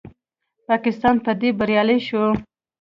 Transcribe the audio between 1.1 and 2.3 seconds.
په دې بریالی شو